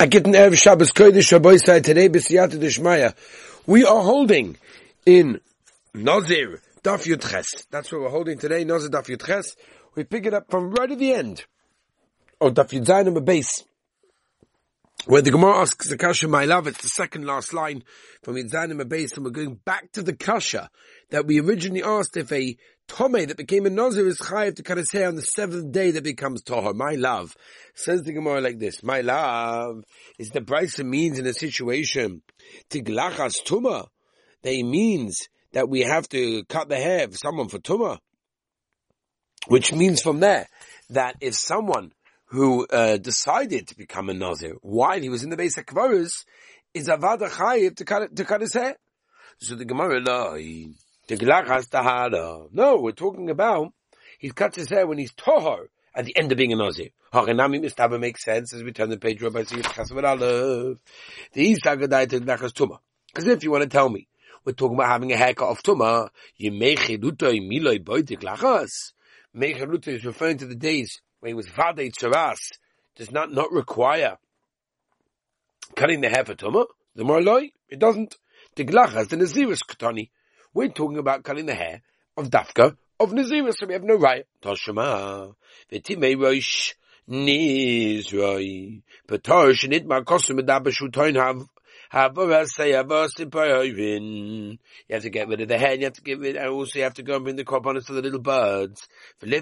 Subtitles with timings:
[0.00, 3.14] I get an Erev Shabbos Kodesh Shabbai today B'siyata Deshmaya.
[3.64, 4.56] We are holding
[5.06, 5.40] in
[5.94, 7.64] Nazir Daf Yud Ches.
[7.70, 9.54] That's what we're holding today, Nazir Daf Yud Ches.
[9.94, 11.44] We pick it up from right at the end.
[12.40, 13.62] Oh, Daf Yud Zayin number base.
[15.06, 17.84] Where the Gemara asks the Kasha, my love, it's the second last line
[18.22, 20.70] from number base, and we're going back to the Kasha
[21.10, 22.56] that we originally asked if a
[22.88, 25.90] Tome that became a Nazir is chayiv to cut his hair on the seventh day
[25.90, 26.74] that becomes Tahor.
[26.74, 27.36] My love.
[27.74, 28.82] Says the Gemara like this.
[28.82, 29.84] My love
[30.18, 32.22] is the Brisa means in a situation.
[32.70, 33.88] Tiglachas Tuma.
[34.42, 37.98] they means that we have to cut the hair of someone for Tuma.
[39.48, 40.48] Which means from there
[40.88, 41.92] that if someone
[42.34, 46.24] who uh, decided to become a Nazir while he was in the base of Kvaris
[46.74, 48.74] is Avada Chayiv to cut, to cut his hair.
[49.38, 50.36] So the Gemara, no,
[52.76, 53.72] we're talking about
[54.18, 56.88] he cuts his hair when he's tohar at the end of being a nazir.
[57.12, 59.22] Harinami mistaba makes sense as we turn the page.
[59.22, 60.78] Rabbi Siyit Chasavad Aleph.
[61.34, 62.78] The Isagadai to Nachas Tuma.
[63.12, 64.08] Because if you want to tell me
[64.44, 68.92] we're talking about having a haircut of Tuma, you mechilutoi miloi boitik lachas.
[69.36, 72.52] Mechiluto is referring to the days when he was vadei tzaras,
[72.96, 74.18] does not not require
[75.74, 76.66] cutting the hair for Tuma.
[76.94, 78.14] The more loy, it doesn't.
[78.56, 80.10] The glachas, the nazirus katani.
[80.52, 81.80] We're talking about cutting the hair
[82.18, 84.26] of Dafka of Nazira, so we have no right.
[87.10, 88.82] Nizroi,
[91.94, 92.74] you
[94.90, 96.84] have to get rid of the head, you have to get rid, and also you
[96.84, 98.88] have to go and bring the korbanos to the little birds.
[99.22, 99.32] And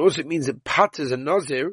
[0.00, 1.72] also it means that pat is a nazir,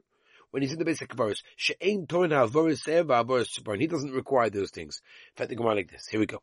[0.55, 1.43] when he's in the basic kavaros.
[1.57, 5.01] She'ain He doesn't require those things.
[5.03, 6.07] In fact, they go on like this.
[6.07, 6.41] Here we go.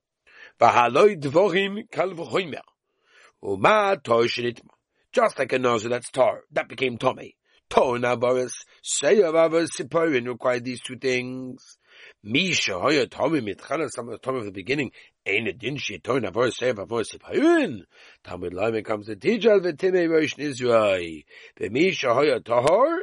[5.12, 7.36] Just like a nozzle that's tar, that became Tommy.
[7.73, 11.78] Toin ha'avoris, se'eva ha'avoris siporin required these two things.
[12.23, 14.92] Misha hoya Tommy mitchana, some of the Tommy of the beginning,
[15.27, 17.84] Ein din she toin avoris se'eva ha'avoris siporin.
[18.25, 21.25] Talmud Laime comes to teach us v'timei eh, rosh nizrai.
[21.59, 22.99] V'misha hoya tahor,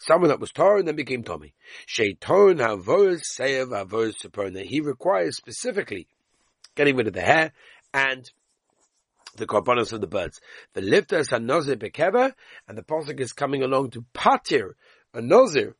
[0.00, 1.54] Someone that was tar and then became Tommy.
[1.86, 6.08] Shaiton havos seyav havos That He requires specifically
[6.74, 7.52] getting rid of the hair
[7.94, 8.28] and
[9.36, 10.40] the korbanos of the birds.
[10.74, 12.32] The liftas and nozir bekeva,
[12.66, 14.72] and the pasuk is coming along to patir
[15.14, 15.74] a nozir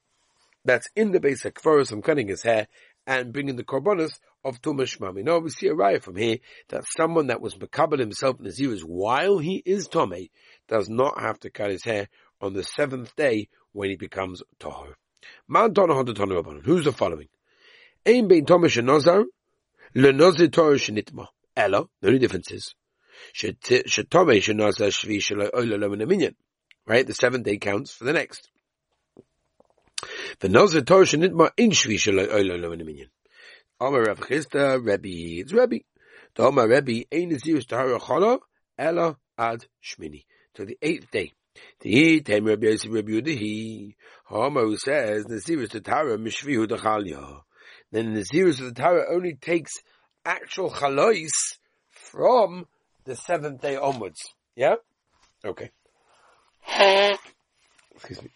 [0.65, 2.69] that's in the basic kvaros from cutting his hair
[3.07, 5.17] and bringing the korbanos of tumashmam.
[5.17, 6.39] You know, we see a riot from here
[6.69, 10.31] that someone that was makabel himself in the zeros while he is tomei
[10.69, 12.09] does not have to cut his hair
[12.41, 14.95] on the seventh day when he becomes tahor.
[16.65, 17.29] Who's the following?
[18.07, 19.25] Ein bein tomish nozar
[19.95, 21.27] lenozir torah shenitma.
[21.57, 22.75] Ella, the only difference is
[26.87, 28.49] Right, the seventh day counts for the next.
[30.41, 33.09] The nozir torah shenitma in shvi shaloi oilo leminaminyan.
[33.81, 35.81] Amar Rav Chisda, Rebbe, it's Rebbe.
[36.35, 38.39] The Amar Rebbe, ein nazirus tahara chala,
[38.79, 40.25] ella ad shmini
[40.55, 41.33] to the eighth day.
[41.81, 47.43] The Tem Rabbi Yosef Rabbi Yehuda, Homo says, Nazirus the Tara Mishvihu Chalya.
[47.91, 49.73] Then the Nazirus of the Tara only takes
[50.25, 51.31] actual chalois
[51.91, 52.67] from
[53.09, 54.35] the seventh day onwards.
[54.55, 54.77] Yeah?
[55.45, 55.71] Okay.
[57.95, 58.31] Excuse me.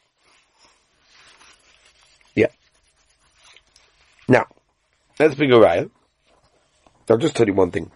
[2.35, 2.47] Yeah.
[4.27, 4.47] Now,
[5.19, 5.91] let's bring a riot.
[7.11, 7.91] I'll just tell you one thing.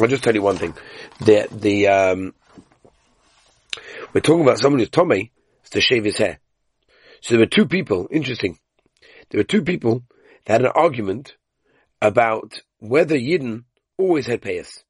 [0.00, 0.74] I'll just tell you one thing.
[1.20, 2.34] The, the, um,
[4.12, 5.30] we're talking about someone who's Tomei
[5.70, 6.40] to shave his hair.
[7.20, 8.58] So there were two people, interesting.
[9.30, 10.02] There were two people
[10.44, 11.36] that had an argument
[12.02, 13.64] about whether Yidden
[13.96, 14.83] always had payas.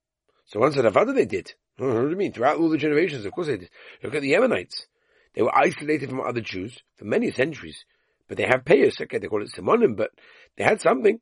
[0.46, 1.54] So one said, Avada they did.
[1.76, 2.32] what do you mean?
[2.32, 3.70] Throughout all the generations, of course they did.
[4.02, 4.86] Look at the Yemenites.
[5.34, 7.84] They were isolated from other Jews for many centuries,
[8.28, 9.00] but they have payas.
[9.00, 10.10] Okay, they call it Simonim, but
[10.56, 11.20] they had something.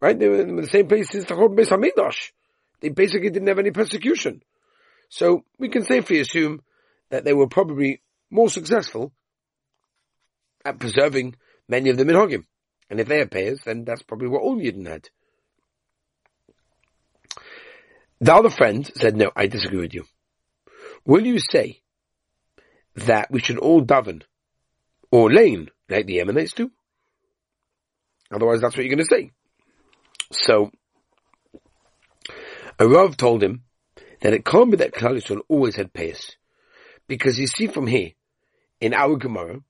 [0.00, 0.18] Right?
[0.18, 2.32] They were in the same place since the whole Beis HaMikdash.
[2.80, 4.42] They basically didn't have any persecution.
[5.08, 6.60] So we can safely assume
[7.10, 9.12] that they were probably more successful
[10.64, 11.36] at preserving
[11.68, 12.44] many of the minhagim.
[12.90, 15.08] And if they had payers, then that's probably what all Yidden had.
[18.24, 20.06] The other friend said, no, I disagree with you.
[21.04, 21.82] Will you say
[22.94, 24.22] that we should all daven
[25.10, 26.70] or lane like the Yemenites do?
[28.32, 29.30] Otherwise, that's what you're going to say.
[30.32, 30.70] So,
[32.78, 33.64] a Rav told him
[34.22, 36.36] that it can't be that Klal always had payas.
[37.06, 38.12] Because you see from here,
[38.80, 39.60] in our Gemara,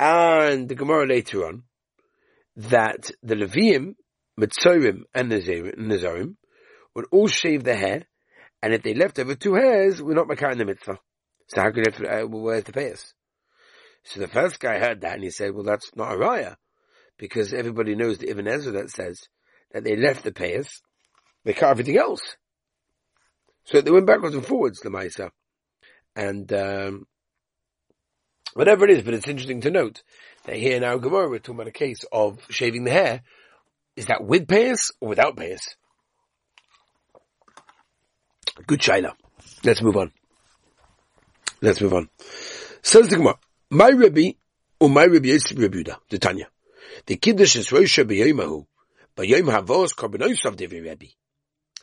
[0.00, 1.62] and the Gemara later on,
[2.56, 3.94] that the Levium,
[4.36, 6.34] Mitzorim, and the Nazarim
[6.94, 8.06] would all shave their hair,
[8.62, 10.98] and if they left over two hairs, we're not making the mitzvah.
[11.48, 13.12] So how could you, uh, where's the payas?
[14.04, 16.56] So the first guy heard that and he said, well, that's not a raya.
[17.18, 19.28] Because everybody knows the Ibn Ezra that says
[19.72, 20.80] that they left the payas,
[21.44, 22.36] they cut everything else.
[23.64, 25.30] So they went backwards and forwards, the Maisa.
[26.16, 27.06] And, um,
[28.54, 30.02] whatever it is, but it's interesting to note
[30.44, 33.22] that here now Gemara we're talking about a case of shaving the hair.
[33.96, 35.62] Is that with payas or without payas?
[38.66, 39.14] Good shaila.
[39.64, 40.12] Let's move on.
[41.62, 42.10] Let's move on.
[42.82, 43.38] Says the Gemara,
[43.70, 44.36] my Rebbe,
[44.78, 46.48] or my Rebbe Yosef Rebbe the Tanya.
[47.06, 48.66] The Kiddush is Rosha b'yomahu,
[49.16, 51.06] b'yom havos korbanos of the Rebbe.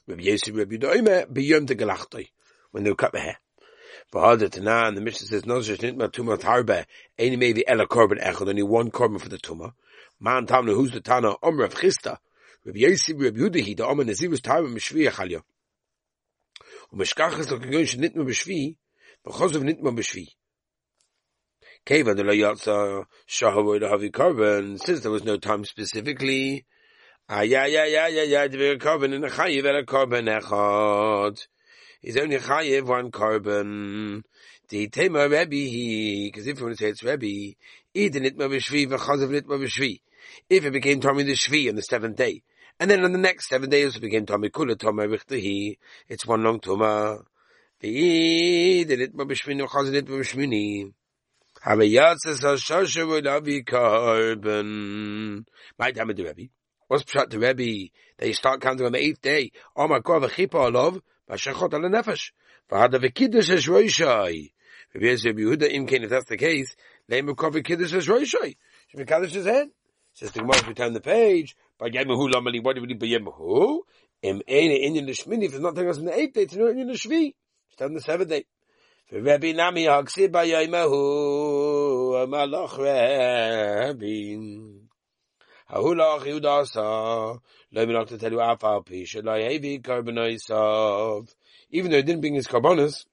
[0.06, 2.28] Rebbe Yosef Rebbe Yehuda b'yom the Galachtoi,
[2.72, 3.40] when they cut the hair.
[4.14, 6.86] V'hada Tana, and the Mishnah says, Nozesh nitma tumat harbe,
[7.18, 9.74] any maybe ela korban echad, only one korban for the tumah.
[10.20, 11.34] Man tamna, who's the Tana?
[11.42, 12.18] Omer of Chisda.
[12.66, 14.72] Yosef Rabbi Yehuda, he, the Omer Nazirus Tarba
[16.92, 18.78] und beschkachs lo gegoy shnit mit beschwi
[19.24, 20.28] und khozov nit mit beschwi
[21.86, 24.78] keva de lo yatsa shahavoy lo havi carbon.
[24.78, 26.66] Since there was no time specifically
[27.30, 31.48] ay ay ay ay ay ay de carbon in a chayev el carbon echad.
[32.02, 34.24] Is only chayiv one carbon.
[34.70, 37.56] The tema rebbe because if you want to say it's rebbe
[37.94, 40.00] eden nit mit beschwi und khozov
[40.50, 42.44] if it became Tommy the Shvi on the seventh day,
[42.80, 45.78] and then on the next seven days it became Tommy Kula Tommy Richtahi,
[46.08, 47.24] it's one long Tuma.
[47.82, 47.92] Have
[51.80, 55.46] a yatzes ha'shosha v'lavi carbon.
[55.78, 56.50] My time the Rebbe.
[56.88, 57.90] What's pshat the Rebbe?
[58.18, 59.52] They start counting on the eighth day.
[59.76, 62.32] Oh my God, v'chipa alav, v'shachot ala nefesh.
[62.70, 64.52] V'hada v'kiddush es roishai.
[64.94, 66.76] Rabbi Yosef Yehuda Imkain, if that's the case,
[67.12, 68.58] Leim Kovi Kiddush is Roshai.
[68.88, 69.70] Should his head.
[70.14, 73.00] Says the Gemara, if you turn the page, by Yemahu Lamali, what do we need
[73.00, 73.80] by Yemahu?
[74.22, 76.74] Im Eine Inyan Shmini, if it's not telling us in the eighth day, it's not
[76.74, 77.34] Inyan Shvi.
[77.68, 78.46] It's telling the seventh day.
[79.10, 84.36] For Rabbi Nami Haksi by Yemahu, Malach Rabbi.
[85.72, 87.40] Hahulach Yudasa,
[87.74, 91.34] Leim Lach to tell you Afal Pisha, Lai Hevi Karbonoisav.
[91.72, 93.06] Even though he didn't bring his carbonas,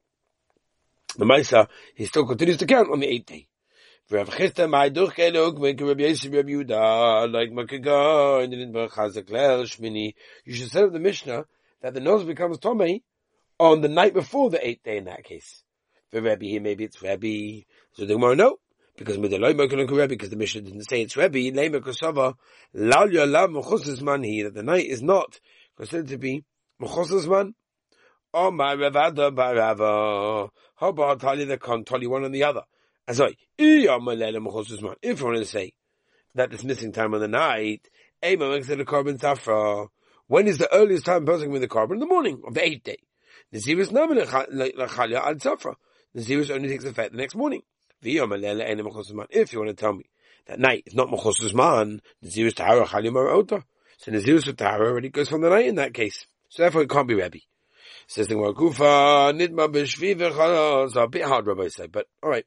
[1.16, 3.46] the Maisa, he still continues to count on the eighth day.
[4.08, 5.18] Rav Chisda, my duch
[5.58, 10.14] make Rabbi Yosef Rabbi Yehuda, like Makaga, and then Chazak Lel, Shmini.
[10.44, 11.44] You should set up the Mishnah
[11.82, 13.02] that the nose becomes Tomei
[13.58, 15.64] on the night before the eighth day in that case.
[16.12, 17.62] For Rabbi here, maybe it's Rabbi.
[17.94, 18.58] So the Gemara, no.
[18.96, 22.34] Because Loimak and Rabbi, because the Mishnah didn't say it's Rabbi, Leima Kosova,
[22.74, 25.40] Lal Yalam Mechusas here, that the night is not
[25.76, 26.44] considered to be
[26.80, 27.56] Mechusas Man.
[28.32, 30.48] Oh my Ravada Barava.
[30.76, 32.62] How about you the tell you one and the other?
[33.08, 35.72] If you want to say
[36.34, 37.88] that it's missing time on the night,
[38.20, 39.84] the safra.
[39.84, 39.86] Uh,
[40.26, 41.96] when is the earliest time person with the carbon?
[41.96, 42.98] In the morning of the eighth day.
[43.54, 45.76] Safra.
[46.16, 47.62] Nazirus only takes effect the next morning.
[48.02, 50.04] If you want to tell me
[50.46, 53.62] that night is not mechus man, Nazirus tahara chalya marota.
[53.98, 56.26] So Nazirus tahara already goes from the night in that case.
[56.48, 57.38] So therefore it can't be Rebbe.
[58.08, 60.96] Says the Kufa, nidma b'shvi v'chalas.
[60.96, 62.46] A bit hard, Rabbi said, but all right,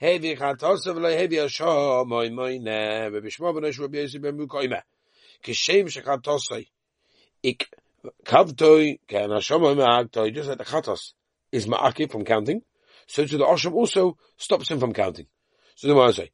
[0.00, 4.82] hevi chatosav lo hevi asho moi moi ne eh, bebishmo benosh rabbi yosi ben mukoime
[5.42, 6.66] kishem shechatosai
[7.42, 7.68] ik
[8.24, 11.12] kavtoi ken asho moi ma'aktoi just like the chatos
[11.52, 12.62] is ma'aki from counting
[13.08, 15.26] so to the asham also stops him from counting.
[15.74, 16.30] So the Gemara say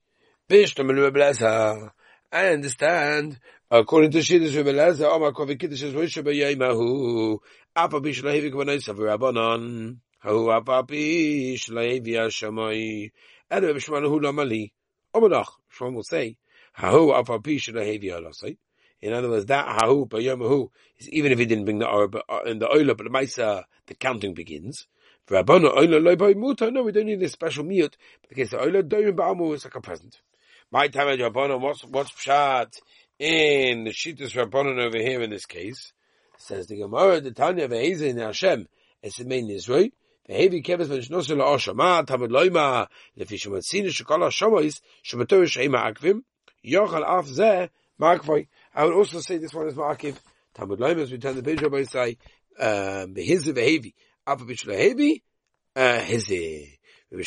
[0.50, 1.90] bishtam lo blaza
[2.32, 3.38] I understand
[3.70, 7.38] according to Shiddush Rebbe Lazar, Omar Kovi Kiddush is Moshe B'Yaymahu,
[7.76, 13.10] Apa Pish Lehevi Kvanoi Savi Rabbanon, Hu Apa Pish Lehevi
[13.50, 14.72] and Rabbi Shmuel Hu Lamali.
[15.14, 16.36] Omanach, Shmuel will say,
[16.78, 18.56] Hahu Afal Lahevi Alasai.
[19.00, 22.40] In other words, that Hahu Bayomahu is even if he didn't bring the Arab uh,
[22.46, 24.86] in the Oila, but the Maisa, the counting begins.
[25.26, 27.96] For Rabbana Oila Loibai Muta, no, we don't need a special mute.
[28.22, 30.20] But the case of Oila Doim Ba'amu is like a present.
[30.70, 32.72] My time at Rabbana, what's, what's Pshat
[33.18, 35.92] in the Shittas Rabbanon over here in this case?
[36.38, 38.66] Says the Gemara, the Tanya of in Hashem,
[39.02, 39.88] it's the main Israel.
[40.29, 42.83] והביא כבש בן שנוסו לאושמה, תמד לוימה,
[43.17, 46.21] לפי שמצינו שכל השומויס, שבתור שהם מעכבים,
[46.63, 47.65] יוכל אף זה
[47.99, 48.45] מעכבוי.
[48.75, 50.17] I would also say this one is מעכב.
[50.53, 52.15] תמד לוימה, as we turn the page, Rabbi say,
[53.13, 53.91] בהיזה והביא,
[54.25, 55.17] אף בישל ההביא,
[55.75, 56.35] היזה.
[57.11, 57.19] When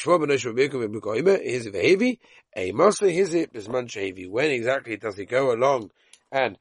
[4.50, 5.90] exactly does he go along
[6.30, 6.56] and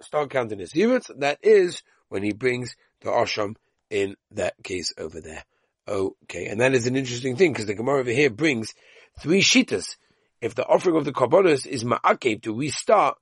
[0.00, 1.10] start counting his zivut?
[1.18, 3.56] That is when he brings the asham
[3.90, 5.44] in that case over there.
[5.89, 8.75] Okay, and that is an interesting thing because the Gemara over here brings
[9.19, 9.95] three shitas.
[10.39, 13.17] If the offering of the korbanos is ma'akev to restart,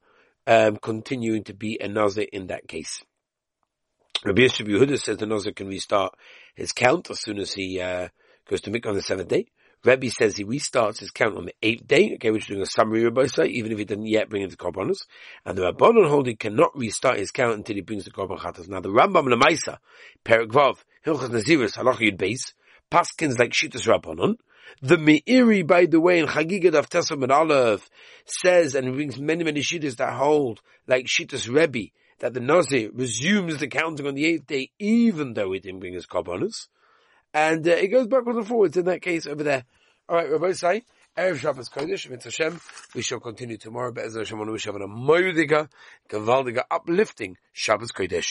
[0.46, 3.02] um, continuing to be a nazir in that case.
[4.26, 6.14] Rabbi Yisrael Yehuda says the nazir can restart
[6.56, 8.10] his count as soon as he uh,
[8.50, 9.48] goes to Mikvah on the seventh day.
[9.86, 12.66] Rebbe says he restarts his count on the eighth day, okay, which is doing a
[12.66, 15.06] summary Rabbi say, even if he didn't yet bring in the Korbanos.
[15.46, 18.68] And the Rabbanon hold he cannot restart his count until he brings the Korban Chatas.
[18.68, 19.78] Now the Rambam Lamaisa,
[20.26, 22.54] Perik Vav, Hilchas Naziris, Halach Yud Beis,
[22.92, 24.36] Paskins like Shitas Rabbanon.
[24.82, 27.90] The Meiri, by the way, in Chagigat of Testament Aleph,
[28.26, 33.58] says, and brings many, many Shitas that hold, like Shitas Rebbe, that the Nazir resumes
[33.58, 36.68] the counting on the eighth day, even though he didn't bring his Korbanos.
[37.34, 39.64] And uh, it goes backwards and forwards in that case over there.
[40.10, 40.84] Alright, Rabbi say,
[41.18, 42.62] Erev Shabbos Kodesh, Mitzvah Hashem,
[42.94, 45.68] we shall continue tomorrow, but as Hashem, we shall have a moediger,
[46.10, 48.26] gewaldiger, uplifting Shabbos Kodesh.